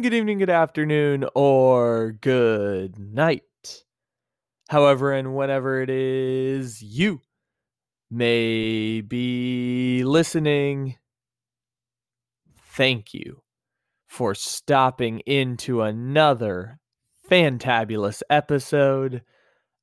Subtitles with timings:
[0.00, 3.84] Morning, good evening, good afternoon, or good night.
[4.70, 7.20] However, and whenever it is you
[8.10, 10.96] may be listening,
[12.74, 13.42] thank you
[14.06, 16.78] for stopping into another
[17.30, 19.20] fantabulous episode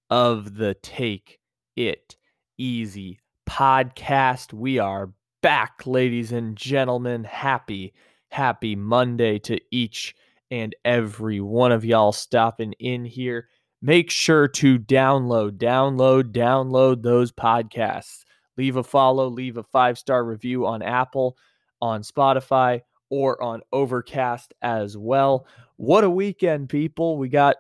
[0.10, 1.38] of the Take
[1.76, 2.18] It
[2.58, 4.52] Easy podcast.
[4.52, 5.12] We are
[5.44, 7.24] back, ladies and gentlemen.
[7.24, 7.94] Happy,
[8.30, 10.16] happy Monday to each
[10.52, 13.48] and every one of y'all stopping in here.
[13.82, 18.24] Make sure to download, download, download those podcasts.
[18.58, 21.38] Leave a follow, leave a five star review on Apple,
[21.82, 25.46] on Spotify, or on Overcast as well.
[25.78, 27.18] What a weekend, people.
[27.18, 27.58] We got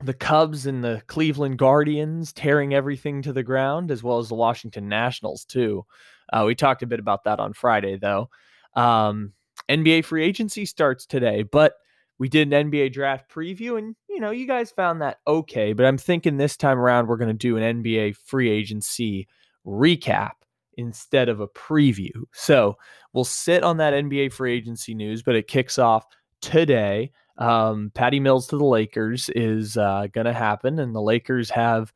[0.00, 4.34] the Cubs and the Cleveland Guardians tearing everything to the ground, as well as the
[4.34, 5.84] Washington Nationals, too.
[6.32, 8.28] Uh, we talked a bit about that on Friday, though.
[8.74, 9.32] Um,
[9.68, 11.74] NBA free agency starts today, but
[12.18, 15.72] we did an NBA draft preview, and you know, you guys found that okay.
[15.72, 19.28] But I'm thinking this time around, we're going to do an NBA free agency
[19.66, 20.32] recap
[20.76, 22.22] instead of a preview.
[22.32, 22.76] So
[23.12, 26.06] we'll sit on that NBA free agency news, but it kicks off
[26.40, 27.12] today.
[27.36, 31.92] Um, Patty Mills to the Lakers is uh, going to happen, and the Lakers have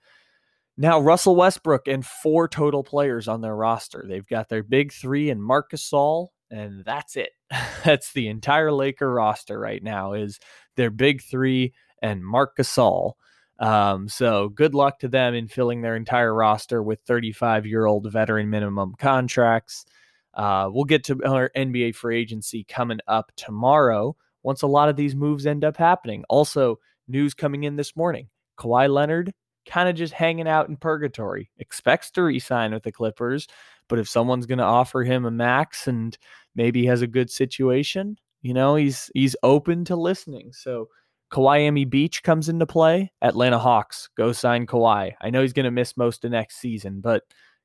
[0.76, 4.04] now Russell Westbrook and four total players on their roster.
[4.08, 7.30] They've got their big three and Marc Gasol, and that's it.
[7.84, 10.38] that's the entire Laker roster right now is
[10.76, 13.14] their big three and Marc Gasol.
[13.58, 18.10] Um, so good luck to them in filling their entire roster with 35 year old
[18.12, 19.84] veteran minimum contracts.
[20.34, 24.96] Uh, we'll get to our NBA free agency coming up tomorrow once a lot of
[24.96, 26.24] these moves end up happening.
[26.28, 29.32] Also, news coming in this morning Kawhi Leonard
[29.68, 33.46] kind of just hanging out in purgatory, expects to resign with the Clippers.
[33.92, 36.16] But if someone's going to offer him a max and
[36.54, 40.50] maybe has a good situation, you know, he's he's open to listening.
[40.54, 40.88] So
[41.30, 43.12] Kawhi Beach comes into play.
[43.20, 45.12] Atlanta Hawks, go sign Kawhi.
[45.20, 47.24] I know he's going to miss most of next season, but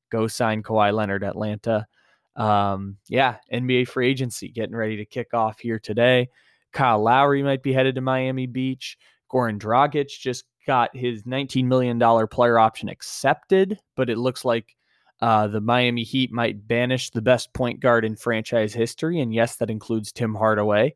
[0.10, 1.88] go sign Kawhi Leonard, Atlanta.
[2.36, 6.28] Um, yeah, NBA free agency getting ready to kick off here today.
[6.74, 8.98] Kyle Lowry might be headed to Miami Beach.
[9.32, 14.76] Goran Dragic just got his $19 million player option accepted, but it looks like
[15.22, 19.20] uh, the Miami Heat might banish the best point guard in franchise history.
[19.20, 20.96] And yes, that includes Tim Hardaway.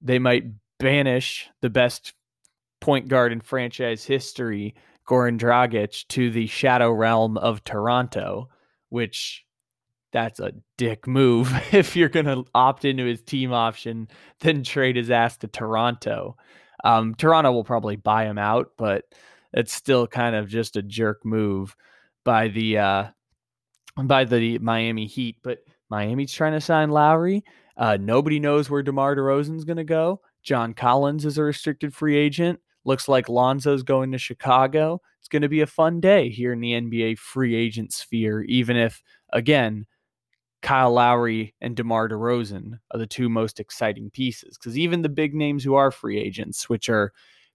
[0.00, 0.44] They might
[0.78, 2.14] banish the best
[2.80, 4.74] point guard in franchise history,
[5.08, 8.48] Goran Dragic, to the shadow realm of Toronto,
[8.90, 9.44] which
[10.12, 11.52] that's a dick move.
[11.72, 14.08] if you're going to opt into his team option,
[14.40, 16.36] then trade his ass to Toronto.
[16.84, 19.04] Um, Toronto will probably buy him out, but
[19.52, 21.76] it's still kind of just a jerk move
[22.24, 23.04] by the uh,
[23.96, 25.36] by the Miami Heat.
[25.42, 25.58] But
[25.90, 27.44] Miami's trying to sign Lowry.
[27.76, 30.20] Uh, nobody knows where DeMar DeRozan's going to go.
[30.42, 32.60] John Collins is a restricted free agent.
[32.84, 35.00] Looks like Lonzo's going to Chicago.
[35.20, 38.76] It's going to be a fun day here in the NBA free agent sphere, even
[38.76, 39.86] if, again,
[40.62, 44.58] Kyle Lowry and DeMar DeRozan are the two most exciting pieces.
[44.58, 47.12] Because even the big names who are free agents, which are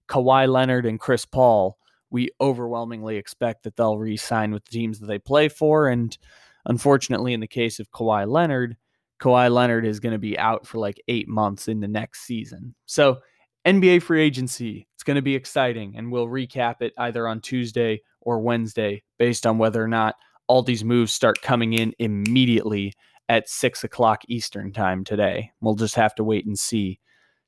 [0.08, 1.78] Kawhi Leonard and Chris Paul,
[2.10, 5.88] we overwhelmingly expect that they'll re sign with the teams that they play for.
[5.88, 6.16] And
[6.64, 8.76] unfortunately, in the case of Kawhi Leonard,
[9.20, 12.74] Kawhi Leonard is going to be out for like eight months in the next season.
[12.86, 13.18] So,
[13.66, 15.94] NBA free agency, it's going to be exciting.
[15.96, 20.14] And we'll recap it either on Tuesday or Wednesday based on whether or not
[20.46, 22.94] all these moves start coming in immediately
[23.28, 25.50] at six o'clock Eastern time today.
[25.60, 27.00] We'll just have to wait and see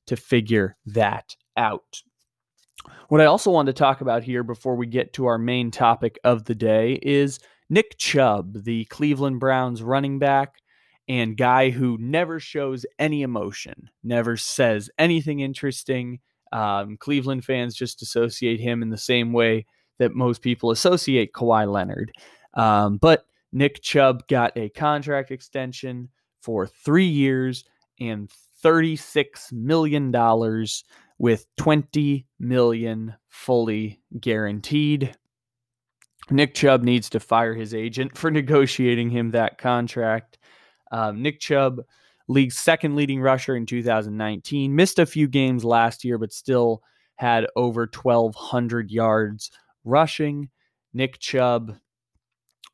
[0.07, 2.03] to figure that out.
[3.09, 6.19] What I also want to talk about here before we get to our main topic
[6.25, 10.57] of the day is Nick Chubb, the Cleveland Browns running back
[11.09, 16.21] and guy who never shows any emotion, never says anything interesting.
[16.53, 19.67] Um, Cleveland fans just associate him in the same way
[19.99, 22.13] that most people associate Kawhi Leonard.
[22.55, 26.09] Um, but Nick Chubb got a contract extension
[26.41, 27.65] for three years
[27.99, 28.31] and
[28.65, 30.13] $36 million
[31.21, 35.15] with 20 million fully guaranteed.
[36.31, 40.39] Nick Chubb needs to fire his agent for negotiating him that contract.
[40.91, 41.83] Um, Nick Chubb,
[42.27, 46.83] league's second leading rusher in 2019, missed a few games last year, but still
[47.17, 49.51] had over 1,200 yards
[49.85, 50.49] rushing.
[50.95, 51.77] Nick Chubb,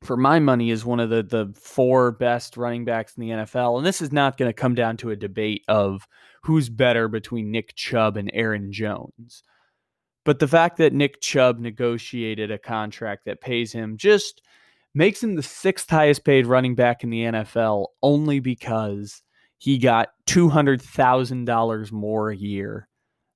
[0.07, 3.77] for my money, is one of the, the four best running backs in the NFL.
[3.77, 6.07] And this is not going to come down to a debate of
[6.43, 9.43] who's better between Nick Chubb and Aaron Jones.
[10.25, 14.43] But the fact that Nick Chubb negotiated a contract that pays him just
[14.95, 19.23] makes him the sixth highest paid running back in the NFL only because
[19.59, 22.89] he got $200,000 more a year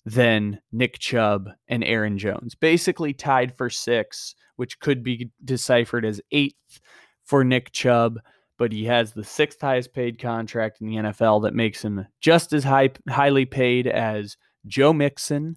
[0.04, 2.54] than Nick Chubb and Aaron Jones.
[2.54, 6.80] Basically tied for six, which could be deciphered as eighth
[7.24, 8.18] for Nick Chubb,
[8.58, 12.52] but he has the sixth highest paid contract in the NFL that makes him just
[12.52, 14.36] as high, highly paid as
[14.66, 15.56] Joe Mixon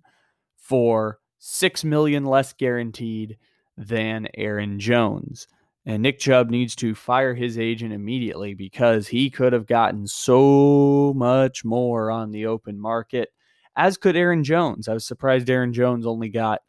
[0.55, 3.37] for six million less guaranteed
[3.77, 5.47] than Aaron Jones.
[5.85, 11.13] And Nick Chubb needs to fire his agent immediately because he could have gotten so
[11.15, 13.29] much more on the open market,
[13.75, 14.87] as could Aaron Jones.
[14.87, 16.61] I was surprised Aaron Jones only got,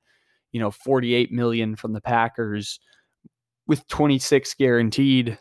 [0.52, 2.80] you know, 48 million from the Packers
[3.66, 5.38] with 26 guaranteed.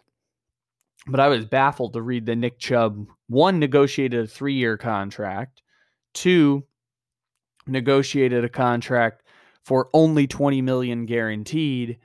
[1.07, 5.62] But I was baffled to read that Nick Chubb, one, negotiated a three year contract,
[6.13, 6.63] two,
[7.68, 9.24] negotiated a contract
[9.66, 11.98] for only 20 million guaranteed,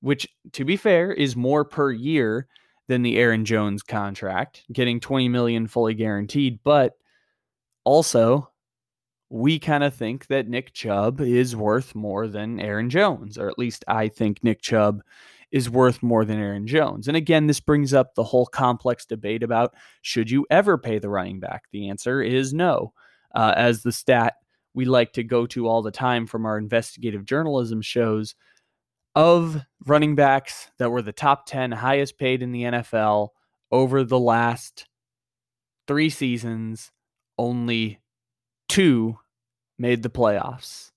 [0.00, 2.46] which to be fair is more per year
[2.88, 6.92] than the Aaron Jones contract, getting 20 million fully guaranteed, but
[7.84, 8.50] also
[9.28, 13.58] we kind of think that Nick Chubb is worth more than Aaron Jones, or at
[13.58, 15.02] least I think Nick Chubb
[15.50, 17.08] is worth more than Aaron Jones.
[17.08, 21.08] And again, this brings up the whole complex debate about should you ever pay the
[21.08, 21.64] running back?
[21.72, 22.92] The answer is no.
[23.34, 24.34] Uh, as the stat
[24.74, 28.34] we like to go to all the time from our investigative journalism shows
[29.14, 33.30] of running backs that were the top 10 highest paid in the NFL
[33.72, 34.86] over the last
[35.88, 36.92] three seasons,
[37.38, 38.00] only
[38.68, 39.18] two
[39.78, 40.90] made the playoffs.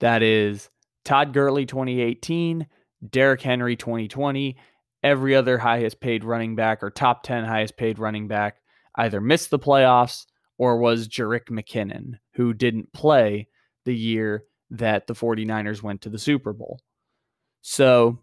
[0.00, 0.68] That is
[1.04, 2.66] Todd Gurley 2018,
[3.08, 4.56] Derrick Henry 2020.
[5.02, 8.58] Every other highest paid running back or top 10 highest paid running back
[8.96, 10.26] either missed the playoffs
[10.58, 13.48] or was Jerick McKinnon, who didn't play
[13.84, 16.80] the year that the 49ers went to the Super Bowl.
[17.62, 18.20] So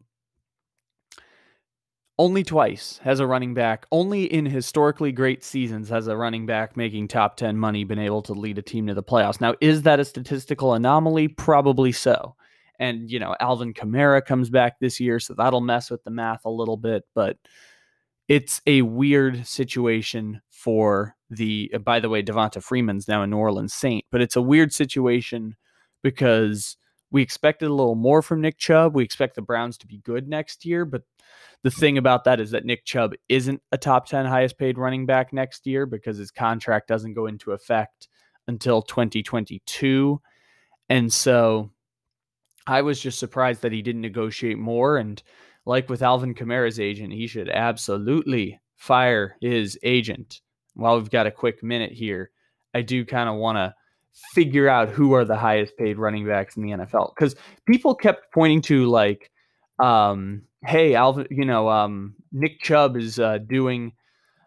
[2.20, 6.76] only twice has a running back, only in historically great seasons has a running back
[6.76, 9.40] making top 10 money been able to lead a team to the playoffs.
[9.40, 11.30] Now, is that a statistical anomaly?
[11.30, 12.36] Probably so.
[12.78, 16.44] And, you know, Alvin Kamara comes back this year, so that'll mess with the math
[16.44, 17.38] a little bit, but
[18.28, 23.74] it's a weird situation for the by the way devonta freeman's now a new orleans
[23.74, 25.56] saint but it's a weird situation
[26.02, 26.76] because
[27.12, 28.96] we expected a little more from nick chubb.
[28.96, 31.04] We expect the browns to be good next year but
[31.62, 35.06] the thing about that is that nick chubb isn't a top 10 highest paid running
[35.06, 38.08] back next year because his contract doesn't go into effect
[38.48, 40.22] until 2022
[40.90, 41.70] and so
[42.66, 45.22] i was just surprised that he didn't negotiate more and
[45.66, 50.42] like with alvin kamara's agent he should absolutely fire his agent.
[50.74, 52.32] While we've got a quick minute here,
[52.74, 53.76] I do kind of want to
[54.34, 57.36] figure out who are the highest paid running backs in the NFL because
[57.66, 59.32] people kept pointing to like,
[59.80, 63.94] um, hey, Alvin, you know, um, Nick Chubb is uh, doing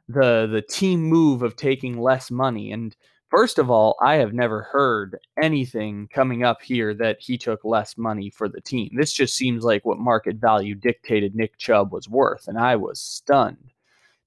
[0.09, 2.73] the the team move of taking less money.
[2.73, 2.95] And
[3.31, 7.97] first of all, I have never heard anything coming up here that he took less
[7.97, 8.91] money for the team.
[8.97, 13.01] This just seems like what market value dictated Nick Chubb was worth, and I was
[13.01, 13.73] stunned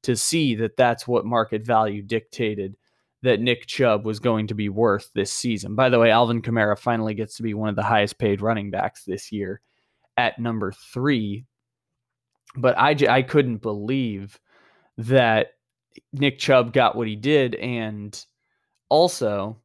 [0.03, 2.75] to see that that's what market value dictated
[3.25, 5.73] that Nick Chubb was going to be worth this season.
[5.73, 8.69] By the way, Alvin Kamara finally gets to be one of the highest paid running
[8.69, 9.61] backs this year
[10.15, 11.45] at number three.
[12.55, 14.39] But I, I couldn't believe
[14.99, 15.53] that
[16.13, 17.55] Nick Chubb got what he did.
[17.55, 18.23] And
[18.89, 19.57] also,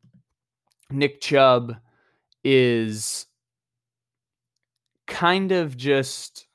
[0.91, 1.77] Nick Chubb
[2.43, 3.27] is
[5.07, 6.47] kind of just.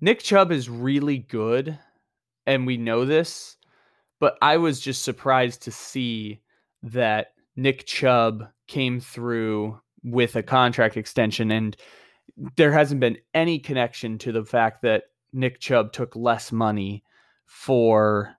[0.00, 1.78] Nick Chubb is really good
[2.44, 3.56] and we know this,
[4.20, 6.40] but I was just surprised to see
[6.82, 11.76] that Nick Chubb came through with a contract extension and
[12.56, 17.02] there hasn't been any connection to the fact that Nick Chubb took less money
[17.46, 18.34] for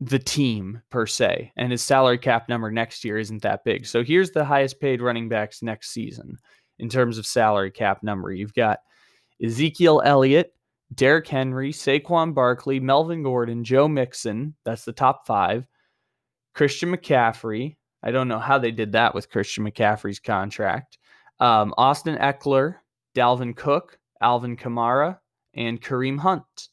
[0.00, 3.86] the team per se and his salary cap number next year isn't that big.
[3.86, 6.36] So here's the highest paid running backs next season
[6.78, 8.32] in terms of salary cap number.
[8.32, 8.80] You've got
[9.42, 10.54] Ezekiel Elliott
[10.94, 14.54] Derrick Henry, Saquon Barkley, Melvin Gordon, Joe Mixon.
[14.64, 15.66] That's the top five.
[16.54, 20.98] Christian McCaffrey, I don't know how they did that with Christian McCaffrey's contract.
[21.40, 22.76] Um, Austin Ekeler,
[23.14, 25.18] Dalvin Cook, Alvin Kamara,
[25.54, 26.68] and Kareem Hunt.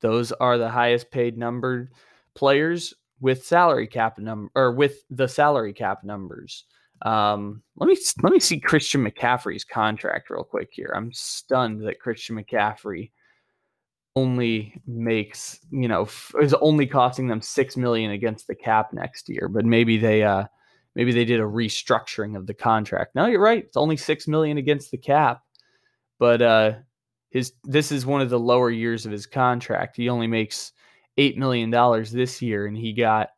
[0.00, 1.90] Those are the highest paid numbered
[2.34, 6.64] players with salary cap number or with the salary cap numbers.
[7.02, 10.92] Um, let me let me see Christian McCaffrey's contract real quick here.
[10.94, 13.10] I'm stunned that Christian McCaffrey
[14.16, 16.06] only makes you know
[16.40, 19.48] is only costing them six million against the cap next year.
[19.48, 20.44] But maybe they uh
[20.94, 23.14] maybe they did a restructuring of the contract.
[23.14, 23.64] No, you're right.
[23.64, 25.40] It's only six million against the cap,
[26.18, 26.72] but uh
[27.30, 29.96] his this is one of the lower years of his contract.
[29.96, 30.72] He only makes
[31.18, 33.30] eight million dollars this year, and he got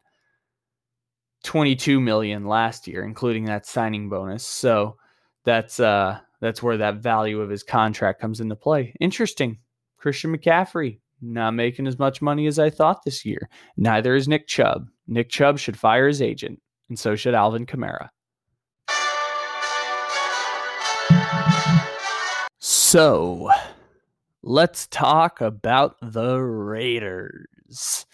[1.44, 4.44] 22 million last year, including that signing bonus.
[4.44, 4.96] So
[5.44, 8.94] that's uh that's where that value of his contract comes into play.
[9.00, 9.58] Interesting.
[10.06, 13.48] Christian McCaffrey not making as much money as I thought this year.
[13.76, 14.86] Neither is Nick Chubb.
[15.08, 18.10] Nick Chubb should fire his agent, and so should Alvin Kamara.
[22.60, 23.50] So,
[24.44, 28.06] let's talk about the Raiders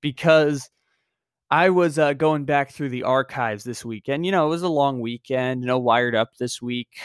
[0.00, 0.70] because
[1.50, 4.24] I was uh, going back through the archives this weekend.
[4.24, 6.96] You know, it was a long weekend, no wired up this week.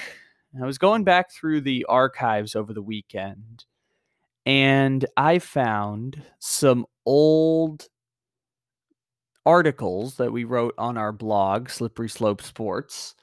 [0.58, 3.66] I was going back through the archives over the weekend
[4.46, 7.88] and I found some old
[9.46, 13.16] articles that we wrote on our blog, Slippery Slope Sports.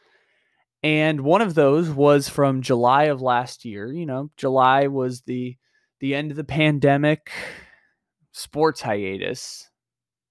[0.83, 3.93] And one of those was from July of last year.
[3.93, 5.57] You know, July was the
[6.01, 7.33] the end of the pandemic
[8.33, 9.69] sports hiatus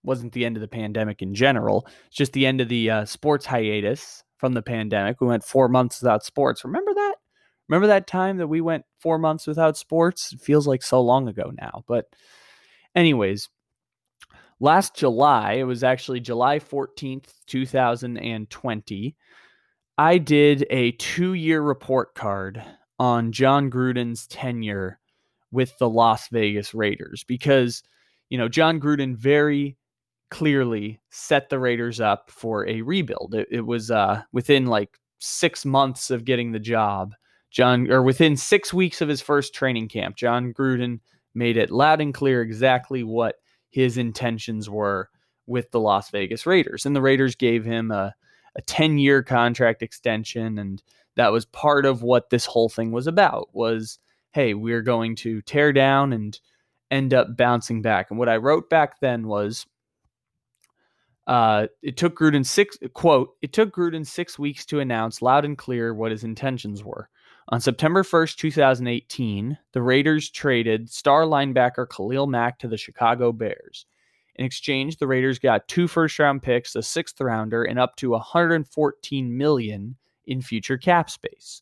[0.07, 1.85] wasn't the end of the pandemic in general.
[2.07, 5.19] It's just the end of the uh, sports hiatus from the pandemic.
[5.19, 6.63] We went four months without sports.
[6.63, 7.15] Remember that?
[7.67, 10.31] Remember that time that we went four months without sports?
[10.33, 11.83] It feels like so long ago now.
[11.87, 12.05] But,
[12.95, 13.49] anyways,
[14.59, 19.15] last July, it was actually July 14th, 2020.
[19.97, 22.63] I did a two year report card
[22.99, 24.99] on Jon Gruden's tenure
[25.51, 27.83] with the Las Vegas Raiders because,
[28.29, 29.77] you know, Jon Gruden very
[30.29, 33.33] clearly set the Raiders up for a rebuild.
[33.33, 37.13] It, it was uh, within like six months of getting the job.
[37.51, 40.99] John, or within six weeks of his first training camp, Jon Gruden
[41.33, 43.35] made it loud and clear exactly what
[43.69, 45.09] his intentions were
[45.45, 46.85] with the Las Vegas Raiders.
[46.85, 48.13] And the Raiders gave him a,
[48.55, 50.57] a 10 year contract extension.
[50.57, 50.81] And
[51.15, 53.99] that was part of what this whole thing was about was,
[54.31, 56.39] hey, we're going to tear down and
[56.91, 58.09] end up bouncing back.
[58.09, 59.65] And what I wrote back then was,
[61.27, 63.31] uh, it took Gruden six quote.
[63.41, 67.09] It took Gruden six weeks to announce loud and clear what his intentions were.
[67.49, 73.85] On September 1st, 2018, the Raiders traded star linebacker Khalil Mack to the Chicago Bears.
[74.35, 79.37] In exchange, the Raiders got two first-round picks, a sixth rounder, and up to 114
[79.37, 81.61] million in future cap space.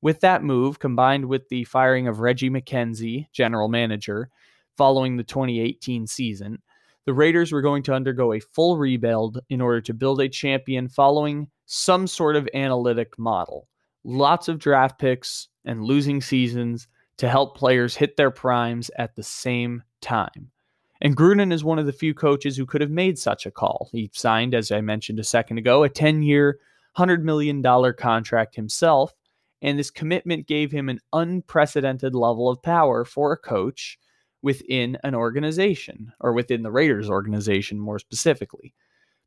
[0.00, 4.30] With that move, combined with the firing of Reggie McKenzie, general manager,
[4.78, 6.62] following the 2018 season,
[7.04, 10.88] the Raiders were going to undergo a full rebuild in order to build a champion
[10.88, 13.68] following some sort of analytic model.
[14.08, 16.86] Lots of draft picks and losing seasons
[17.16, 20.52] to help players hit their primes at the same time.
[21.00, 23.88] And Gruden is one of the few coaches who could have made such a call.
[23.90, 26.60] He signed, as I mentioned a second ago, a 10 year,
[26.96, 27.60] $100 million
[27.94, 29.12] contract himself.
[29.60, 33.98] And this commitment gave him an unprecedented level of power for a coach
[34.40, 38.72] within an organization or within the Raiders organization more specifically.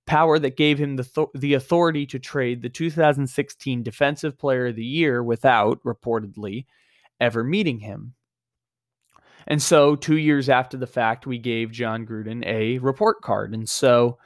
[0.06, 4.76] Power that gave him the, th- the authority to trade the 2016 Defensive Player of
[4.76, 6.66] the Year without, reportedly,
[7.20, 8.14] ever meeting him.
[9.48, 13.54] And so, two years after the fact, we gave Jon Gruden a report card.
[13.54, 14.18] And so,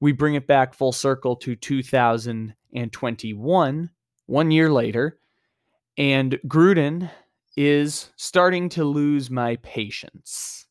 [0.00, 3.90] we bring it back full circle to 2021,
[4.26, 5.18] one year later.
[5.96, 7.10] And Gruden
[7.56, 10.66] is starting to lose my patience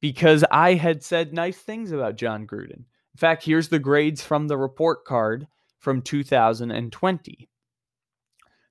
[0.00, 2.84] because I had said nice things about Jon Gruden.
[3.14, 5.46] In fact, here's the grades from the report card
[5.78, 7.48] from 2020.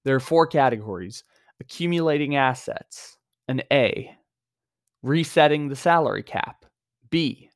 [0.03, 1.23] There are four categories
[1.59, 4.11] accumulating assets, an A,
[5.01, 6.65] resetting the salary cap,
[7.09, 7.49] B,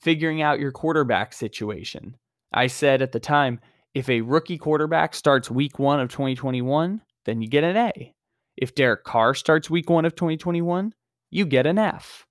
[0.00, 2.16] figuring out your quarterback situation.
[2.52, 3.60] I said at the time,
[3.94, 8.14] if a rookie quarterback starts week one of 2021, then you get an A.
[8.56, 10.92] If Derek Carr starts week one of 2021,
[11.30, 12.26] you get an F.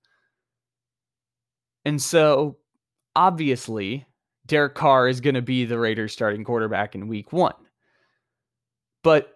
[1.84, 2.56] And so
[3.18, 4.06] obviously,
[4.46, 7.54] Derek Carr is going to be the Raiders starting quarterback in week one.
[9.02, 9.34] But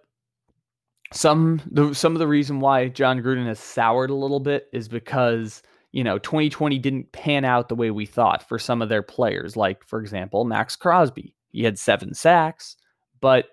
[1.11, 4.87] some the some of the reason why Jon Gruden has soured a little bit is
[4.87, 5.61] because
[5.91, 9.55] you know, 2020 didn't pan out the way we thought for some of their players,
[9.55, 11.35] like, for example, Maxx Crosby.
[11.51, 12.75] He had seven sacks,
[13.21, 13.49] but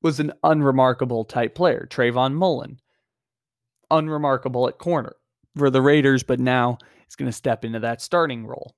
[0.00, 1.88] was an unremarkable type player.
[1.90, 2.78] Trayvon Mullen,
[3.90, 5.16] unremarkable at corner
[5.56, 8.76] for the Raiders, but now is going to step into that starting role.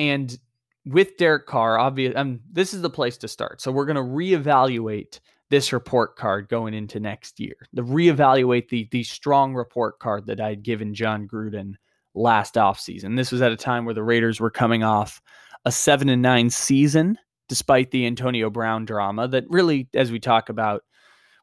[0.00, 0.38] And
[0.86, 3.60] with Derek Carr, obvious, um, this is the place to start.
[3.60, 7.56] So we're going to reevaluate this report card going into next year.
[7.74, 11.74] The reevaluate the the strong report card that I had given Jon Gruden
[12.14, 13.14] last offseason.
[13.14, 15.20] This was at a time where the Raiders were coming off
[15.66, 17.18] a seven and nine season,
[17.50, 20.82] despite the Antonio Brown drama that really, as we talk about,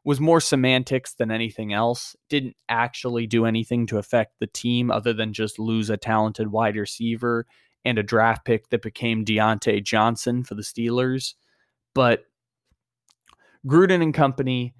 [0.04, 2.16] was more semantics than anything else.
[2.28, 6.76] Didn't actually do anything to affect the team other than just lose a talented wide
[6.76, 7.46] receiver
[7.84, 11.34] and a draft pick that became Diontae Johnson for the Steelers.
[11.94, 12.24] But
[13.66, 14.74] Gruden and company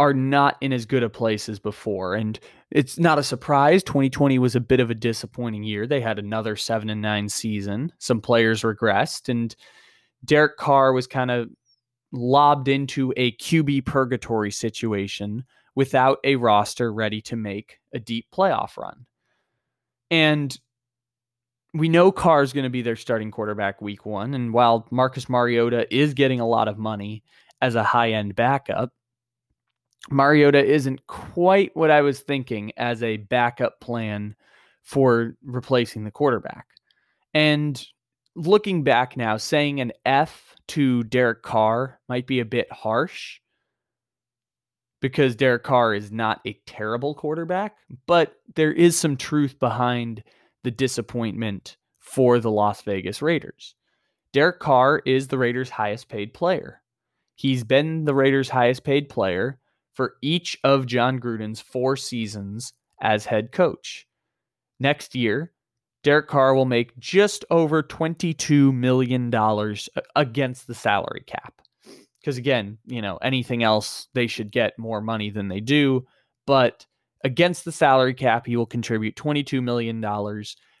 [0.00, 2.14] are not in as good a place as before.
[2.14, 2.40] And
[2.70, 3.82] it's not a surprise.
[3.82, 5.86] 2020 was a bit of a disappointing year.
[5.86, 7.92] They had another seven and nine season.
[7.98, 9.54] Some players regressed, and
[10.24, 11.50] Derek Carr was kind of
[12.12, 18.78] lobbed into a QB purgatory situation without a roster ready to make a deep playoff
[18.78, 19.04] run.
[20.10, 20.58] And
[21.72, 24.34] we know Carr is going to be their starting quarterback week one.
[24.34, 27.22] And while Marcus Mariota is getting a lot of money
[27.60, 28.92] as a high end backup,
[30.10, 34.34] Mariota isn't quite what I was thinking as a backup plan
[34.82, 36.66] for replacing the quarterback.
[37.34, 37.82] And
[38.34, 43.40] looking back now, saying an F to Derek Carr might be a bit harsh
[45.00, 50.22] because Derek Carr is not a terrible quarterback, but there is some truth behind
[50.62, 53.74] the disappointment for the Las Vegas Raiders.
[54.32, 56.82] Derek Carr is the Raiders' highest paid player.
[57.34, 59.58] He's been the Raiders' highest paid player
[59.92, 64.06] for each of John Gruden's four seasons as head coach.
[64.78, 65.52] Next year,
[66.02, 69.30] Derek Carr will make just over $22 million
[70.16, 71.60] against the salary cap.
[72.20, 76.06] Because again, you know, anything else, they should get more money than they do.
[76.46, 76.86] But
[77.24, 80.04] against the salary cap, he will contribute $22 million,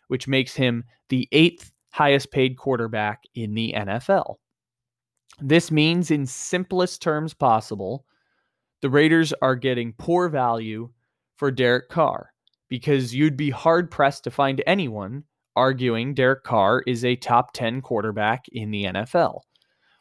[0.08, 4.36] which makes him the eighth highest paid quarterback in the NFL.
[5.40, 8.04] This means, in simplest terms possible,
[8.82, 10.90] the Raiders are getting poor value
[11.36, 12.32] for Derek Carr
[12.68, 15.24] because you'd be hard pressed to find anyone
[15.56, 19.40] arguing Derek Carr is a top 10 quarterback in the NFL.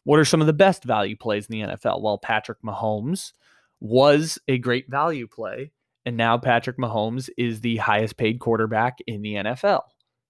[0.04, 2.02] What are some of the best value plays in the NFL?
[2.02, 3.34] Well, Patrick Mahomes
[3.80, 5.72] was a great value play,
[6.10, 9.84] and now Patrick Mahomes is the highest paid quarterback in the NFL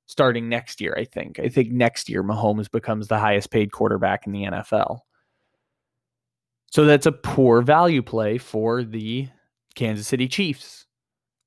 [0.07, 1.39] starting next year, I think.
[1.39, 4.99] I think next year Mahomes becomes the highest paid quarterback in the NFL.
[6.73, 9.29] So that's a poor value play for the
[9.75, 10.85] Kansas City Chiefs.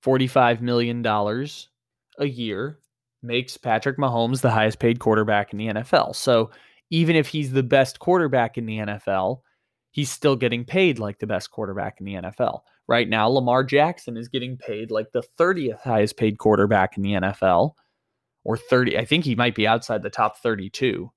[0.02, 2.78] $45 million a year
[3.22, 6.16] makes Patrick Mahomes the highest paid quarterback in the NFL.
[6.16, 6.52] So
[6.88, 9.40] even if he's the best quarterback in the NFL,
[9.90, 12.60] he's still getting paid like the best quarterback in the NFL.
[12.88, 17.12] Right now, Lamar Jackson is getting paid like the 30th highest paid quarterback in the
[17.12, 17.72] NFL,
[18.44, 18.98] or 30.
[18.98, 21.10] I think he might be outside the top 32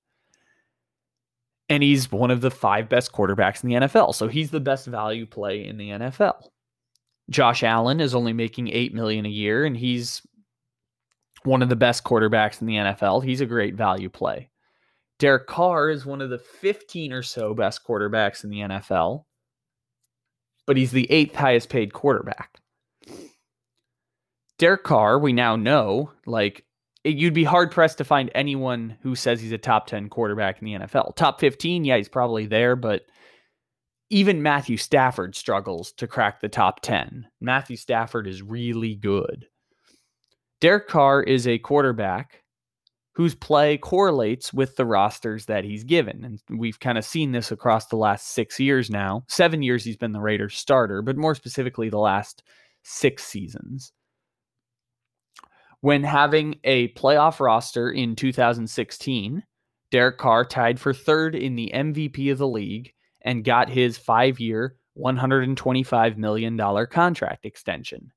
[1.68, 4.14] and he's one of the five best quarterbacks in the NFL.
[4.14, 6.48] So he's the best value play in the NFL.
[7.28, 10.22] Josh Allen is only making 8 million a year and he's
[11.42, 13.24] one of the best quarterbacks in the NFL.
[13.24, 14.50] He's a great value play.
[15.18, 19.24] Derek Carr is one of the 15 or so best quarterbacks in the NFL,
[20.66, 22.58] but he's the eighth highest paid quarterback.
[24.58, 26.64] Derek Carr, we now know, like
[27.04, 30.64] you'd be hard pressed to find anyone who says he's a top 10 quarterback in
[30.64, 31.14] the NFL.
[31.14, 33.02] Top 15, yeah, he's probably there, but
[34.10, 37.26] even Matthew Stafford struggles to crack the top 10.
[37.40, 39.46] Matthew Stafford is really good.
[40.60, 42.42] Derek Carr is a quarterback
[43.16, 46.24] whose play correlates with the rosters that he's given.
[46.24, 49.24] And we've kind of seen this across the last six years now.
[49.28, 52.42] Seven years he's been the Raiders starter, but more specifically, the last
[52.82, 53.92] six seasons
[55.80, 59.42] when having a playoff roster in 2016,
[59.90, 64.40] Derek Carr tied for third in the MVP of the league and got his five
[64.40, 68.10] year, $125 million contract extension.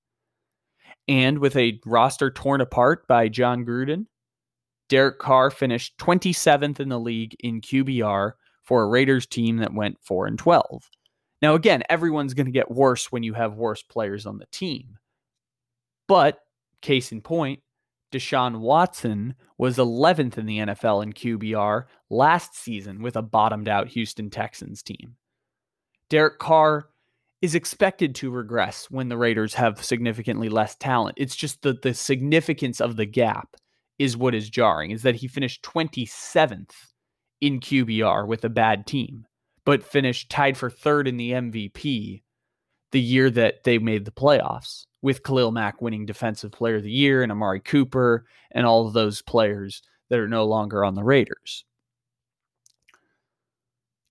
[1.08, 4.06] And with a roster torn apart by Jon Gruden,
[4.90, 10.00] Derek Carr finished 27th in the league in QBR for a Raiders team that went
[10.02, 10.90] 4 and 12.
[11.42, 14.98] Now again, everyone's going to get worse when you have worse players on the team.
[16.08, 16.40] But
[16.82, 17.62] Case in point,
[18.12, 23.90] Deshaun Watson was 11th in the NFL in QBR last season with a bottomed out
[23.90, 25.16] Houston Texans team.
[26.10, 26.90] Derek Carr
[27.42, 31.16] is expected to regress when the Raiders have significantly less talent.
[31.18, 33.56] It's just that the significance of the gap
[34.00, 36.72] is what is jarring, is that he finished 27th
[37.42, 39.28] in QBR with a bad team,
[39.66, 42.24] but finished tied for third in the MVP
[42.92, 46.92] the year that they made the playoffs, with Khalil Mack winning Defensive Player of the
[46.92, 51.04] Year and Amari Cooper and all of those players that are no longer on the
[51.04, 51.66] Raiders.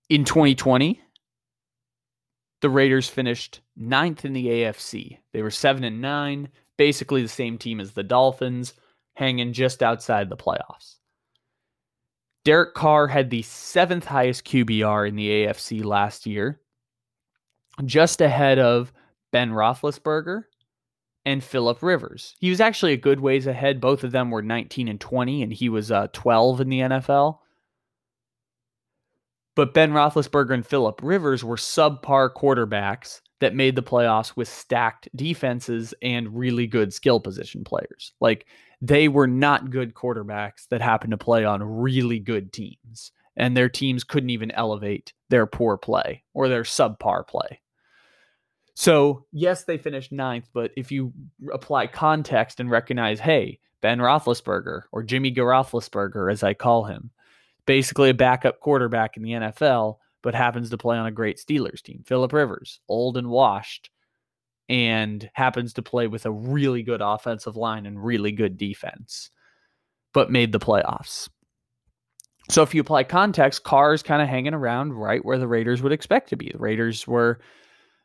[0.08, 1.00] In 2020,
[2.60, 5.18] the Raiders finished ninth in the AFC.
[5.32, 8.74] They were seven and nine, basically the same team as the Dolphins,
[9.18, 10.94] hanging just outside the playoffs.
[12.44, 16.60] Derek Carr had the seventh highest QBR in the AFC last year,
[17.84, 18.92] just ahead of
[19.32, 20.44] Ben Roethlisberger
[21.26, 22.36] and Philip Rivers.
[22.38, 23.80] He was actually a good ways ahead.
[23.80, 27.38] Both of them were 19 and 20, and he was uh, 12 in the NFL.
[29.56, 35.08] But Ben Roethlisberger and Philip Rivers were subpar quarterbacks that made the playoffs with stacked
[35.16, 38.12] defenses and really good skill position players.
[38.20, 38.46] Like
[38.80, 43.68] they were not good quarterbacks that happened to play on really good teams, and their
[43.68, 47.60] teams couldn't even elevate their poor play or their subpar play.
[48.74, 51.12] So, yes, they finished ninth, but if you
[51.52, 57.10] apply context and recognize, hey, Ben Roethlisberger or Jimmy Garothlisberger, as I call him,
[57.66, 61.82] basically a backup quarterback in the NFL, but happens to play on a great Steelers
[61.82, 62.04] team.
[62.06, 63.90] Philip Rivers, old and washed,
[64.68, 69.30] and happens to play with a really good offensive line and really good defense,
[70.12, 71.28] but made the playoffs.
[72.50, 75.82] So if you apply context, Carr is kind of hanging around right where the Raiders
[75.82, 76.50] would expect to be.
[76.52, 77.40] The Raiders were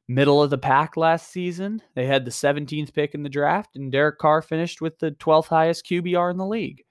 [0.09, 1.81] middle of the pack last season.
[1.95, 5.47] They had the 17th pick in the draft, and Derek Carr finished with the 12th
[5.47, 6.83] highest QBR in the league.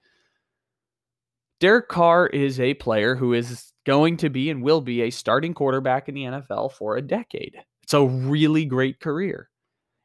[1.59, 5.53] Derek Carr is a player who is going to be and will be a starting
[5.53, 7.55] quarterback in the NFL for a decade.
[7.83, 9.49] It's a really great career.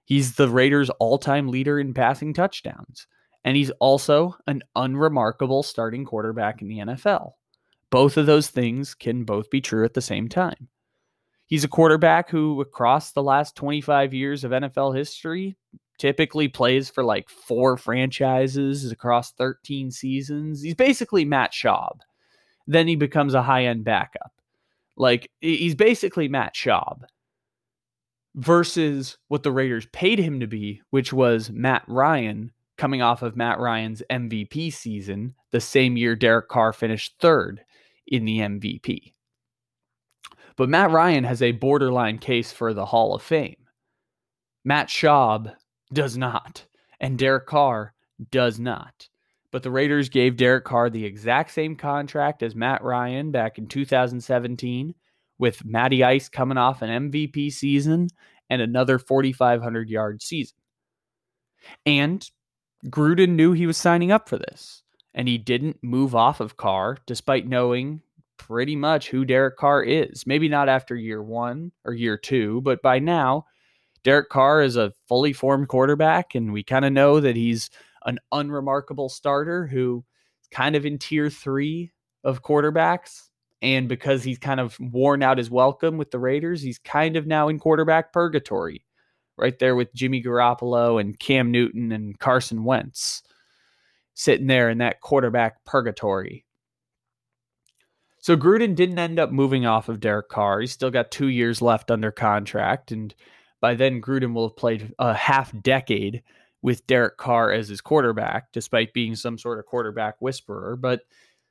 [0.09, 3.07] He's the Raiders' all time leader in passing touchdowns,
[3.45, 7.33] and he's also an unremarkable starting quarterback in the NFL.
[7.91, 10.69] Both of those things can both be true at the same time.
[11.45, 15.59] He's a quarterback who, across the last 25 years of NFL history,
[15.99, 20.63] typically plays for like four franchises across 13 seasons.
[20.63, 21.99] He's basically Matt Schaub.
[22.67, 24.33] Then he becomes a high end backup.
[24.97, 27.03] Like he's basically Matt Schaub
[28.39, 33.37] versus what the Raiders paid him to be, which was Matt Ryan coming off of
[33.37, 37.65] Matt Ryan's MVP season, the same year Derek Carr finished third
[38.07, 39.13] in the MVP.
[40.57, 43.57] But Matt Ryan has a borderline case for the Hall of Fame.
[44.65, 45.53] Matt Schaub
[45.93, 46.65] does not,
[47.01, 47.93] and Derek Carr
[48.31, 49.09] does not.
[49.51, 53.67] But the Raiders gave Derek Carr the exact same contract as Matt Ryan back in
[53.67, 54.95] 2017,
[55.39, 58.09] with Matty Ice coming off an MVP season
[58.51, 60.57] and another 4,500 yard season.
[61.85, 62.29] And
[62.87, 64.83] Gruden knew he was signing up for this,
[65.15, 68.03] and he didn't move off of Carr despite knowing
[68.39, 70.27] pretty much who Derek Carr is.
[70.27, 73.47] Maybe not after year one or year two, but by now,
[74.05, 77.69] Derek Carr is a fully formed quarterback, and we kind of know that he's
[78.05, 80.05] an unremarkable starter who
[80.51, 81.93] kind of in tier three
[82.25, 83.29] of quarterbacks.
[83.61, 87.27] And because he's kind of worn out his welcome with the Raiders, he's kind of
[87.27, 88.85] now in quarterback purgatory,
[89.37, 93.23] right there with Jimmy Garoppolo and Cam Newton and Carson Wentz
[94.15, 96.45] sitting there in that quarterback purgatory.
[98.21, 100.61] So Gruden didn't end up moving off of Derek Carr.
[100.61, 102.93] He's still got two years left under contract.
[102.93, 103.15] And
[103.61, 106.23] by then, Gruden will have played a half decade
[106.61, 110.77] with Derek Carr as his quarterback, despite being some sort of quarterback whisperer.
[110.77, 111.03] But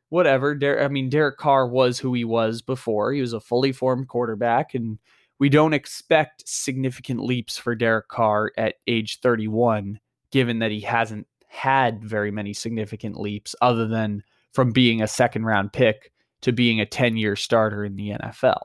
[0.09, 0.55] whatever.
[0.55, 3.11] Der- I mean, Derek Carr was who he was before.
[3.11, 4.99] He was a fully formed quarterback, and
[5.39, 9.99] we don't expect significant leaps for Derek Carr at age 31,
[10.31, 15.45] given that he hasn't had very many significant leaps other than from being a second
[15.45, 18.61] round pick to being a 10 year starter in the NFL,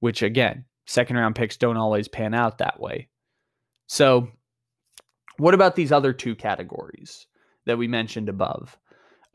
[0.00, 3.08] which again, second round picks don't always pan out that way.
[3.86, 4.28] So,
[5.38, 7.26] what about these other two categories
[7.66, 8.76] that we mentioned above?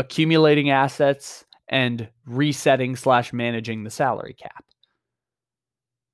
[0.04, 4.66] Accumulating assets and resetting slash managing the salary cap.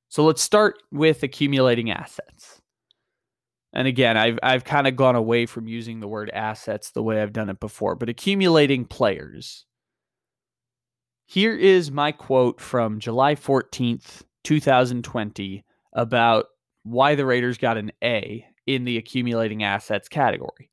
[0.09, 2.61] So let's start with accumulating assets.
[3.73, 7.21] And again, I've I've kind of gone away from using the word assets the way
[7.21, 9.65] I've done it before, but accumulating players.
[11.25, 16.45] Here is my quote from July 14th, 2020 about
[16.83, 20.71] why the Raiders got an A in the accumulating assets category.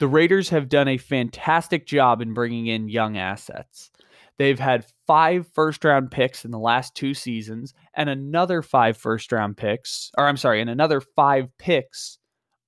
[0.00, 3.90] The Raiders have done a fantastic job in bringing in young assets.
[4.38, 9.30] They've had five first round picks in the last two seasons and another five first
[9.30, 12.16] round picks, or I'm sorry, and another five picks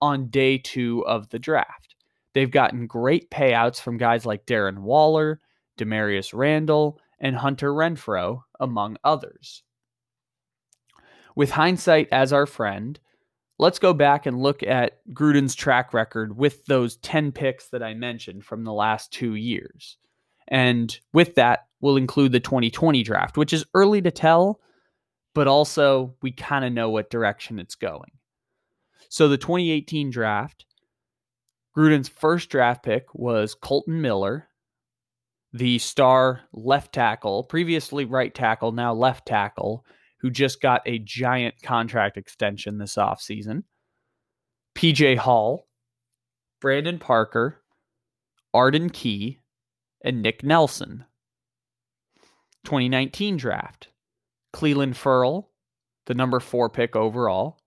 [0.02, 1.96] on day two of the draft.
[2.34, 5.40] They've gotten great payouts from guys like Darren Waller,
[5.78, 9.62] Damarious Randall, and Hunter Renfrow, among others.
[11.34, 13.00] With hindsight as our friend,
[13.62, 17.94] let's go back and look at Gruden's track record with those 10 picks that I
[17.94, 19.96] mentioned from the last two years.
[20.48, 24.60] And with that, we'll include the 2020 draft, which is early to tell,
[25.32, 28.10] but also we kind of know what direction it's going.
[29.08, 30.66] So the 2018 draft,
[31.76, 34.48] Gruden's first draft pick was Kolton Miller,
[35.52, 39.84] the star left tackle, previously right tackle, now left tackle,
[40.22, 43.64] who just got a giant contract extension this offseason.
[44.74, 45.66] PJ Hall,
[46.60, 47.60] Brandon Parker,
[48.54, 49.38] Arden Key,
[50.02, 51.04] and Nick Nelson.
[52.64, 53.88] 2019 draft
[54.54, 55.50] Clelin Ferrell,
[56.06, 57.58] the number four pick overall,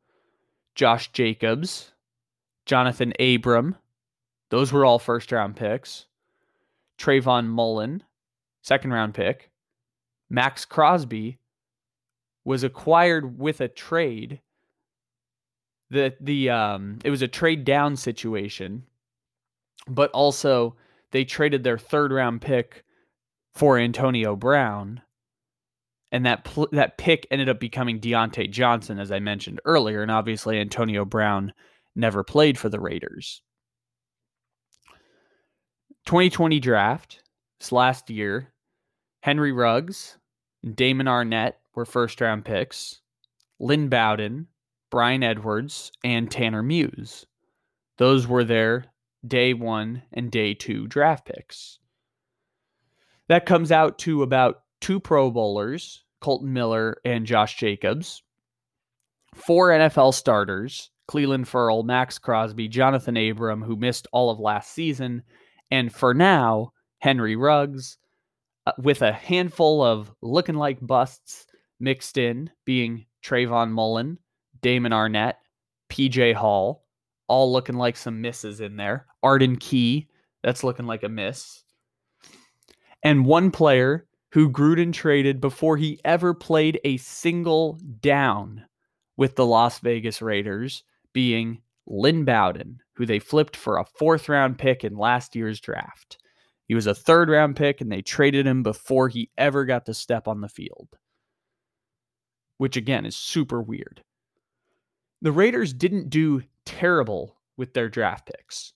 [0.74, 1.92] Josh Jacobs,
[2.66, 3.76] Johnathan Abram,
[4.50, 6.06] those were all first round picks.
[6.98, 8.04] Trayvon Mullen,
[8.62, 9.52] second round pick.
[10.30, 11.40] Maxx Crosby
[12.46, 14.40] was acquired with a trade.
[15.90, 18.84] The the um it was a trade down situation,
[19.88, 20.76] but also
[21.12, 22.86] they traded their third round pick
[23.54, 25.02] for Antonio Brown,
[26.12, 30.12] and that pl- that pick ended up becoming Diontae Johnson, as I mentioned earlier, and
[30.12, 31.54] obviously Antonio Brown
[31.96, 33.42] never played for the Raiders.
[36.06, 37.24] 2020 draft,
[37.60, 38.54] this last year,
[39.24, 40.18] Henry Ruggs,
[40.76, 43.02] Damon Arnette were first round picks,
[43.60, 44.48] Lynn Bowden,
[44.90, 47.26] Bryan Edwards, and Tanner Muse.
[47.98, 48.86] Those were their
[49.26, 51.80] day one and day two draft picks.
[53.28, 58.22] That comes out to about two Pro Bowlers, Kolton Miller and Josh Jacobs,
[59.34, 65.24] four NFL starters, Clelin Ferrell, Maxx Crosby, Johnathan Abram, who missed all of last season,
[65.72, 67.98] and for now, Henry Ruggs,
[68.66, 71.46] uh, with a handful of looking like busts
[71.80, 74.20] mixed in, being Trayvon Mullen,
[74.62, 75.36] Damon Arnette,
[75.90, 76.86] PJ Hall,
[77.28, 79.08] all looking like some misses in there.
[79.24, 80.08] Arden Key,
[80.44, 81.64] that's looking like a miss.
[83.04, 88.66] And one player who Gruden traded before he ever played a single down
[89.18, 90.84] with the Las Vegas Raiders,
[91.14, 96.18] being Lynn Bowden, who they flipped for a fourth round pick in last year's draft.
[96.68, 99.94] He was a third round pick and they traded him before he ever got to
[99.94, 100.98] step on the field,
[102.58, 104.02] which again is super weird.
[105.22, 108.74] The Raiders didn't do terrible with their draft picks.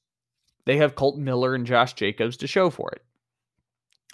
[0.66, 3.04] They have Kolton Miller and Josh Jacobs to show for it.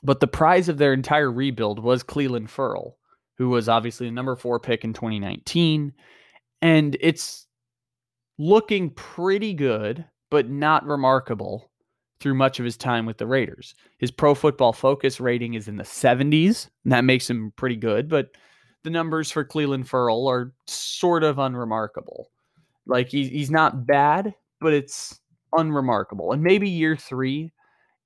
[0.03, 2.97] But the prize of their entire rebuild was Clelin Ferrell,
[3.37, 5.93] who was obviously the number four pick in 2019.
[6.61, 7.47] And it's
[8.37, 11.71] looking pretty good, but not remarkable
[12.19, 13.75] through much of his time with the Raiders.
[13.97, 18.09] His pro football focus rating is in the 70s, and that makes him pretty good,
[18.09, 18.29] but
[18.85, 22.29] the numbers for Clelin Ferrell are sort of unremarkable.
[22.85, 25.19] Like he's he's not bad, but it's
[25.57, 26.31] unremarkable.
[26.31, 27.51] And maybe year three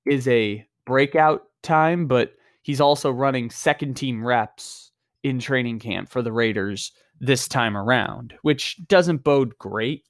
[0.06, 4.90] is a breakout time, but he's also running second team reps
[5.22, 10.04] in training camp for the Raiders this time around, which doesn't bode great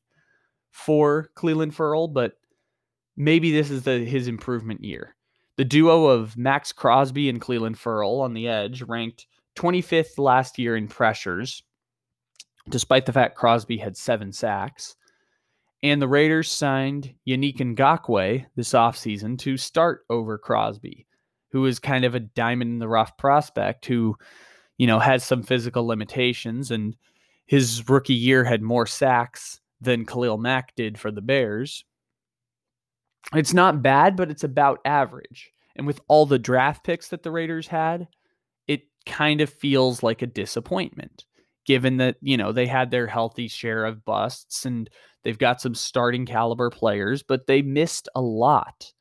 [0.71, 2.35] for Clelin Ferrell, but
[3.17, 5.17] maybe this is the his improvement year.
[5.57, 9.27] The duo of Maxx Crosby and Clelin Ferrell on the edge ranked
[9.57, 11.63] 25th last year in pressures,
[12.69, 14.97] despite the fact Crosby had seven sacks.
[15.83, 21.07] And the Raiders signed Yannick Ngakoue this offseason to start over Crosby,
[21.53, 24.17] who is kind of a diamond in the rough prospect who,
[24.77, 26.97] you know, has some physical limitations and
[27.47, 31.85] his rookie year had more sacks than Khalil Mack did for the Bears.
[33.35, 35.51] It's not bad, but it's about average.
[35.77, 38.07] And with all the draft picks that the Raiders had,
[39.07, 41.25] kind of feels like a disappointment,
[41.67, 44.91] given that, you know, they had their healthy share of busts and
[45.25, 48.93] they've got some starting caliber players, but they missed a lot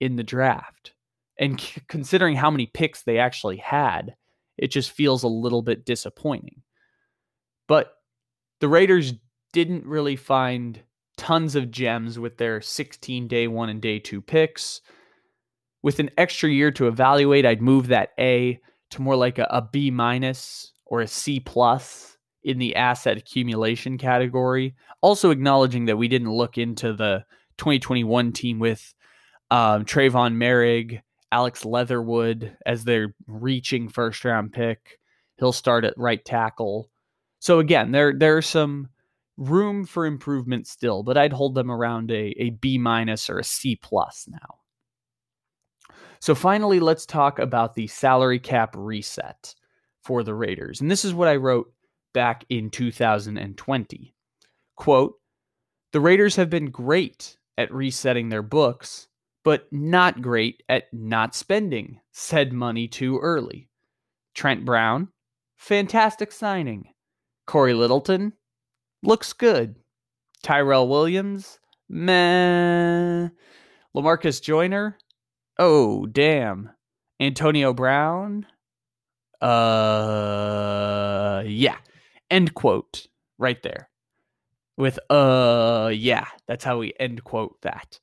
[0.00, 0.92] in the draft.
[1.38, 4.14] And c- considering how many picks they actually had,
[4.56, 6.62] it just feels a little bit disappointing.
[7.68, 7.92] But
[8.60, 9.14] the Raiders
[9.52, 10.80] didn't really find
[11.16, 14.80] tons of gems with their 16 day one and day two picks.
[15.82, 18.60] With an extra year to evaluate, I'd move that A
[18.96, 23.98] to more like a, a B minus or a C plus in the asset accumulation
[23.98, 24.74] category.
[25.00, 27.24] Also acknowledging that we didn't look into the
[27.58, 28.94] 2021 team with
[29.50, 31.00] um, Trevon Moehrig,
[31.32, 34.98] Alex Leatherwood as their reaching first round pick.
[35.38, 36.90] He'll start at right tackle.
[37.38, 38.88] So again, there there's some
[39.36, 43.44] room for improvement still, but I'd hold them around a, a B minus or a
[43.44, 44.58] C plus now.
[46.26, 49.54] So finally, let's talk about the salary cap reset
[50.02, 50.80] for the Raiders.
[50.80, 51.72] And this is what I wrote
[52.14, 54.12] back in 2020.
[54.74, 55.14] Quote,
[55.92, 59.06] the Raiders have been great at resetting their books,
[59.44, 63.68] but not great at not spending said money too early.
[64.34, 65.06] Trent Brown,
[65.58, 66.88] fantastic signing.
[67.46, 68.32] Cory Littleton,
[69.04, 69.76] looks good.
[70.42, 73.28] Tyrell Williams, meh.
[73.94, 74.98] Lamarcus Joyner,
[75.58, 76.70] oh, damn.
[77.20, 78.46] Antonio Brown,
[79.40, 81.76] uh, yeah.
[82.30, 83.06] End quote
[83.38, 83.88] right there.
[84.76, 86.26] With, uh, yeah.
[86.46, 87.98] That's how we end quote that.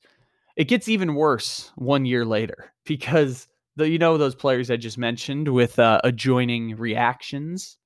[0.56, 4.98] It gets even worse one year later because the, you know, those players I just
[4.98, 7.76] mentioned with uh, adjoining reactions.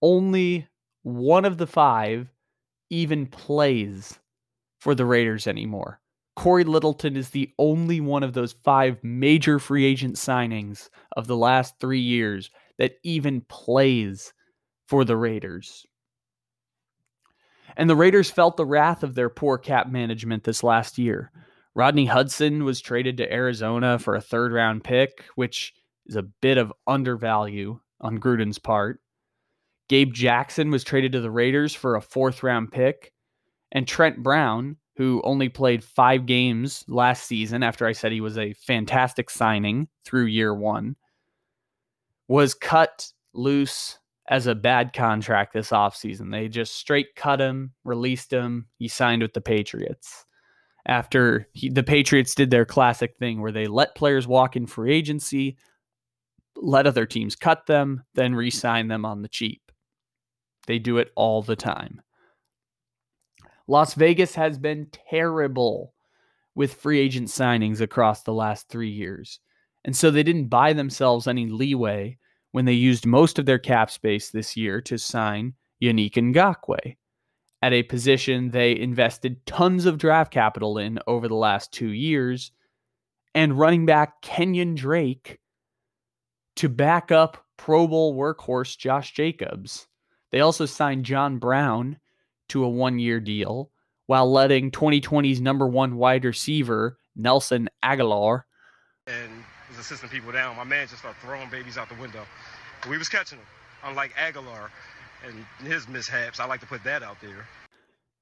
[0.00, 0.68] Only
[1.02, 2.28] one of the five
[2.90, 4.18] even plays
[4.80, 6.00] for the Raiders anymore.
[6.42, 11.36] Cory Littleton is the only one of those five major free agent signings of the
[11.36, 14.32] last three years that even plays
[14.88, 15.86] for the Raiders.
[17.76, 21.30] And the Raiders felt the wrath of their poor cap management this last year.
[21.76, 25.72] Rodney Hudson was traded to Arizona for a third round pick, which
[26.06, 28.98] is a bit of undervalue on Gruden's part.
[29.88, 33.12] Gabe Jackson was traded to the Raiders for a fourth round pick.
[33.70, 38.38] And Trent Brown, who only played five games last season after I said he was
[38.38, 40.96] a fantastic signing through year one,
[42.28, 46.30] was cut loose as a bad contract this offseason.
[46.30, 48.66] They just straight cut him, released him.
[48.78, 50.24] He signed with the Patriots.
[50.86, 54.92] After he, the Patriots did their classic thing where they let players walk in free
[54.92, 55.56] agency,
[56.56, 59.62] let other teams cut them, then re sign them on the cheap.
[60.66, 62.02] They do it all the time.
[63.68, 65.94] Las Vegas has been terrible
[66.54, 69.40] with free agent signings across the last three years.
[69.84, 72.18] And so they didn't buy themselves any leeway
[72.52, 76.96] when they used most of their cap space this year to sign Yannick Ngakoue
[77.62, 82.50] at a position they invested tons of draft capital in over the last two years,
[83.34, 85.38] and running back Kenyon Drake
[86.56, 89.86] to back up Pro Bowl workhorse Josh Jacobs.
[90.32, 91.98] They also signed John Brown
[92.52, 93.70] to a one year deal
[94.06, 98.42] while letting 2020's number one wide receiver, Nelson Agholor.
[99.06, 99.30] and
[99.68, 100.56] was assisting people down.
[100.56, 102.24] My man just started throwing babies out the window.
[102.88, 103.46] We was catching them,
[103.84, 104.68] unlike Agholor
[105.26, 106.40] and his mishaps.
[106.40, 107.46] I like to put that out there.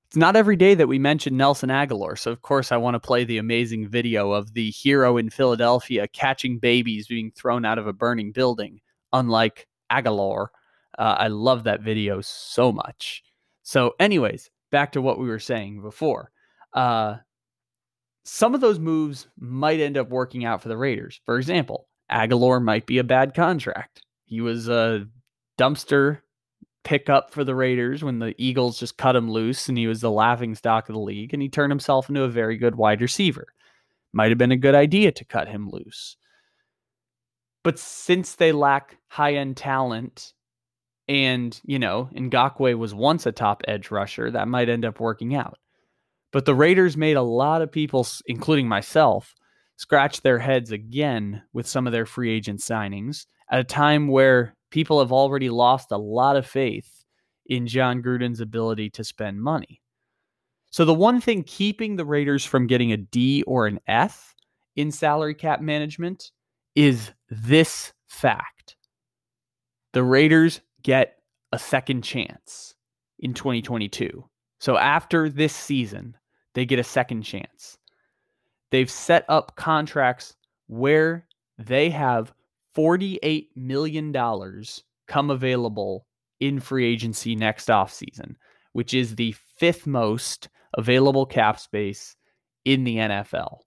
[0.07, 3.01] It's not every day that we mention Nelson Agholor, so of course I want to
[3.01, 7.87] play the amazing video of the hero in Philadelphia catching babies being thrown out of
[7.87, 8.81] a burning building,
[9.13, 10.49] unlike Agholor.
[10.99, 13.23] Uh, I love that video so much.
[13.71, 16.33] So, anyways, back to what we were saying before.
[16.73, 17.19] Uh,
[18.25, 21.21] some of those moves might end up working out for the Raiders.
[21.25, 24.03] For example, Agholor might be a bad contract.
[24.25, 25.07] He was a
[25.57, 26.23] dumpster
[26.83, 30.11] pickup for the Raiders when the Eagles just cut him loose and he was the
[30.11, 33.47] laughing stock of the league and he turned himself into a very good wide receiver.
[34.13, 36.17] Might have been a good idea to cut him loose.
[37.63, 40.33] But since they lack high end talent
[41.11, 44.31] and, you know, Ngakoue was once a top edge rusher.
[44.31, 45.59] That might end up working out.
[46.31, 49.35] But the Raiders made a lot of people, including myself,
[49.75, 54.55] scratch their heads again with some of their free agent signings at a time where
[54.71, 57.05] people have already lost a lot of faith
[57.47, 59.83] in Jon Gruden's ability to spend money.
[60.71, 64.37] So the one thing keeping the Raiders from getting a D or an F
[64.77, 66.31] in salary cap management
[66.77, 68.77] is this fact.
[69.93, 71.17] The Raiders get
[71.53, 72.75] a second chance
[73.19, 74.25] in 2022.
[74.59, 76.17] So after this season,
[76.55, 77.79] they get a second chance.
[78.71, 81.27] They've set up contracts where
[81.59, 82.33] they have
[82.77, 84.13] $48 million
[85.09, 86.07] come available
[86.39, 88.37] in free agency next offseason,
[88.73, 92.17] which is the fifth most available cap space
[92.65, 93.59] in the NFL.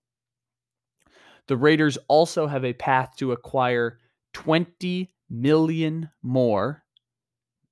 [1.46, 3.98] The Raiders also have a path to acquire
[4.32, 6.83] 20 million more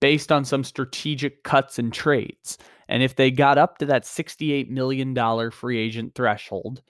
[0.02, 2.58] based on some strategic cuts and trades.
[2.88, 5.14] And if they got up to that $68 million
[5.52, 6.82] free agent threshold,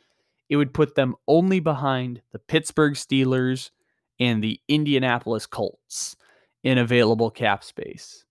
[0.49, 3.69] it would put them only behind the Pittsburgh Steelers
[4.19, 6.17] and the Indianapolis Colts
[6.65, 8.25] in available cap space.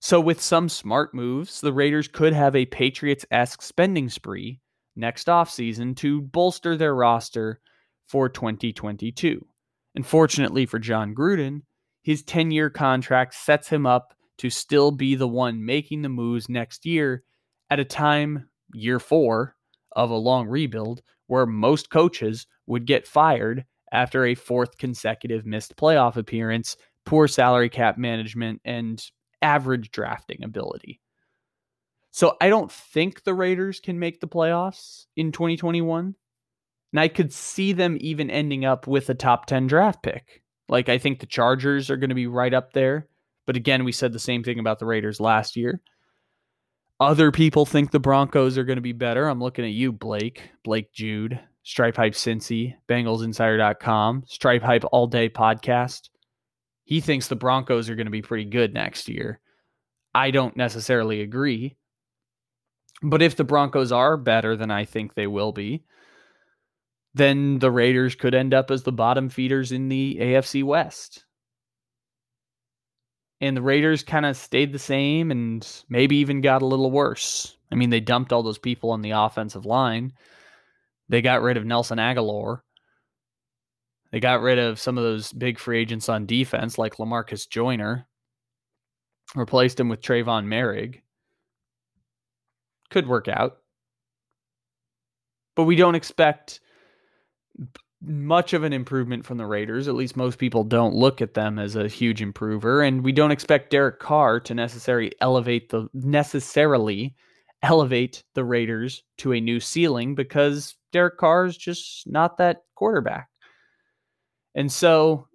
[0.00, 4.60] So, with some smart moves, the Raiders could have a Patriots esque spending spree
[4.94, 7.58] next offseason to bolster their roster
[8.06, 9.46] for 2022.
[9.94, 11.62] And fortunately for Jon Gruden,
[12.04, 16.48] his 10 year contract sets him up to still be the one making the moves
[16.48, 17.24] next year
[17.70, 19.56] at a time, year four,
[19.92, 25.76] of a long rebuild where most coaches would get fired after a fourth consecutive missed
[25.76, 26.76] playoff appearance,
[27.06, 29.02] poor salary cap management, and
[29.40, 31.00] average drafting ability.
[32.10, 36.14] So I don't think the Raiders can make the playoffs in 2021.
[36.92, 40.43] And I could see them even ending up with a top 10 draft pick.
[40.68, 43.08] Like I think the Chargers are going to be right up there.
[43.46, 45.80] But again, we said the same thing about the Raiders last year.
[47.00, 49.28] Other people think the Broncos are going to be better.
[49.28, 55.28] I'm looking at you, Blake, Blake Jude, Stripe Hype Cincy, BengalsInsider.com, Stripe Hype All Day
[55.28, 56.08] Podcast.
[56.84, 59.40] He thinks the Broncos are going to be pretty good next year.
[60.14, 61.76] I don't necessarily agree.
[63.02, 65.84] But if the Broncos are better than I think they will be,
[67.14, 71.24] then the Raiders could end up as the bottom feeders in the AFC West.
[73.40, 77.56] And the Raiders kind of stayed the same and maybe even got a little worse.
[77.70, 80.12] I mean, they dumped all those people on the offensive line.
[81.08, 82.60] They got rid of Nelson Agholor.
[84.10, 88.06] They got rid of some of those big free agents on defense, like Lamarcus Joyner.
[89.34, 91.00] Replaced him with Trevon Moehrig.
[92.90, 93.58] Could work out.
[95.56, 96.60] But we don't expect
[98.02, 99.88] much of an improvement from the Raiders.
[99.88, 103.30] At least most people don't look at them as a huge improver, and we don't
[103.30, 107.14] expect Derek Carr to necessarily elevate the necessarily
[107.62, 113.28] elevate the Raiders to a new ceiling because Derek Carr is just not that quarterback.
[114.54, 115.26] And so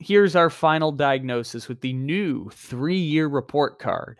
[0.00, 4.18] here's our final diagnosis with the new three year report card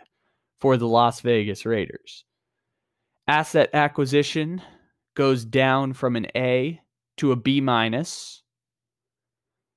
[0.60, 2.24] for the Las Vegas Raiders.
[3.26, 4.62] Asset acquisition
[5.14, 6.80] goes down from an A
[7.18, 8.42] to a B minus.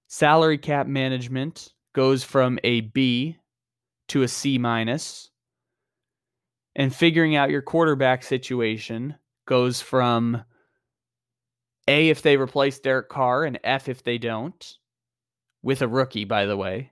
[0.07, 3.38] Salary cap management goes from a B
[4.09, 5.29] to a C minus.
[6.75, 9.15] And figuring out your quarterback situation
[9.47, 10.43] goes from
[11.88, 14.77] A if they replace Derek Carr and F if they don't,
[15.63, 16.91] with a rookie, by the way,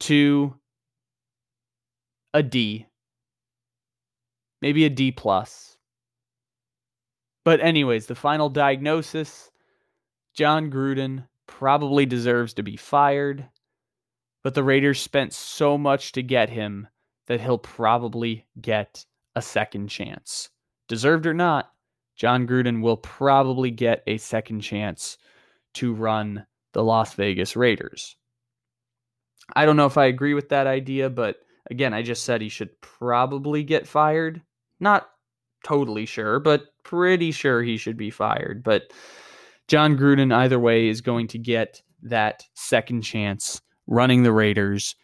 [0.00, 0.54] to
[2.34, 2.86] a D,
[4.60, 5.71] maybe a D plus.
[7.44, 9.50] But, anyways, the final diagnosis
[10.34, 13.48] Jon Gruden probably deserves to be fired,
[14.42, 16.88] but the Raiders spent so much to get him
[17.26, 19.04] that he'll probably get
[19.36, 20.50] a second chance.
[20.88, 21.70] Deserved or not,
[22.16, 25.18] Jon Gruden will probably get a second chance
[25.74, 28.16] to run the Las Vegas Raiders.
[29.54, 31.36] I don't know if I agree with that idea, but
[31.70, 34.42] again, I just said he should probably get fired.
[34.80, 35.08] Not
[35.64, 38.62] totally sure, but pretty sure he should be fired.
[38.62, 38.92] But
[39.68, 44.96] Jon Gruden, either way, is going to get that second chance running the Raiders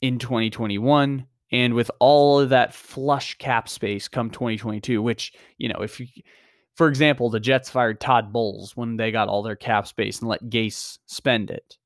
[0.00, 1.26] in 2021.
[1.52, 6.06] And with all of that flush cap space come 2022, which, you know, if you,
[6.74, 10.28] for example, the Jets fired Todd Bowles when they got all their cap space and
[10.28, 11.78] let Gase spend it.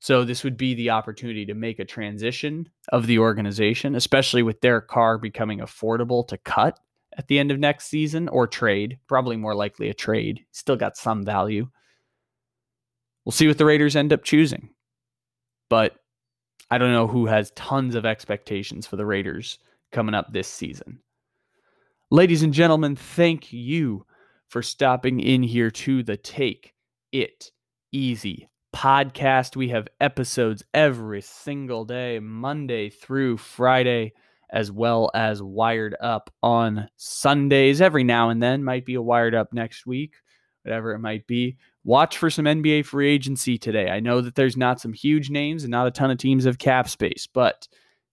[0.00, 4.60] So this would be the opportunity to make a transition of the organization, especially with
[4.60, 6.80] Derek Carr becoming affordable to cut
[7.18, 8.98] at the end of next season or trade.
[9.06, 10.44] Probably more likely a trade.
[10.52, 11.68] Still got some value.
[13.24, 14.70] We'll see what the Raiders end up choosing.
[15.68, 15.96] But
[16.70, 19.58] I don't know who has tons of expectations for the Raiders
[19.90, 21.00] coming up this season.
[22.10, 24.06] Ladies and gentlemen, thank you
[24.48, 26.74] for stopping in here to the Take
[27.10, 27.50] It
[27.92, 29.56] Easy podcast.
[29.56, 34.12] We have episodes every single day, Monday through Friday
[34.52, 37.80] as well as Wired Up on Sundays.
[37.80, 40.14] Every now and then might be a Wired Up next week,
[40.62, 41.56] whatever it might be.
[41.84, 43.88] Watch for some NBA free agency today.
[43.88, 46.58] I know that there's not some huge names and not a ton of teams of
[46.58, 47.66] cap space, but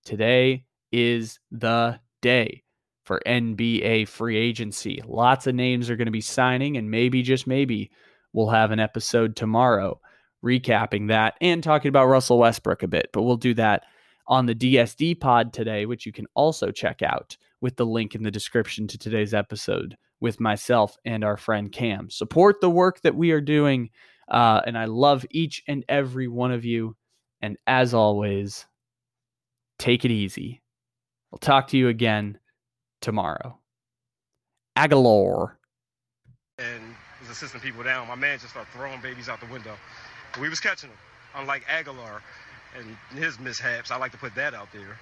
[0.06, 2.64] today is the day
[3.04, 5.04] for NBA free agency.
[5.06, 7.92] Lots of names are going to be signing, and maybe, just maybe,
[8.34, 10.00] we'll have an episode tomorrow
[10.44, 13.84] recapping that and talking about Russell Westbrook a bit, but we'll do that
[14.30, 18.24] on the DSD pod today, which you can also check out with the link in
[18.24, 22.10] the description to today's episode with myself and our friend Cam.
[22.10, 23.90] Support the work that we are doing.
[24.30, 26.96] Uh, and I love each and every one of you.
[27.42, 28.66] And as always,
[29.80, 30.62] take it easy.
[31.32, 32.38] We'll talk to you again
[33.02, 33.60] tomorrow.
[34.78, 35.54] Agholor.
[36.60, 36.82] And
[37.22, 38.08] was assisting people down.
[38.08, 39.76] My man just started throwing babies out the window.
[40.40, 41.00] We was catching them,
[41.36, 42.22] unlike Agholor
[42.78, 43.92] and his mishaps.
[43.92, 44.98] I like to put that out there.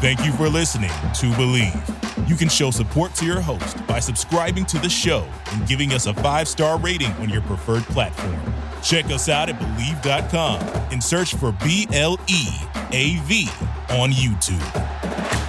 [0.00, 2.28] Thank you for listening to Bleav.
[2.28, 6.06] You can show support to your host by subscribing to the show and giving us
[6.06, 8.38] a five star rating on your preferred platform.
[8.82, 10.60] Check us out at Bleav.com
[10.92, 12.46] and search for B L E
[12.92, 13.48] A V
[13.90, 15.45] on YouTube.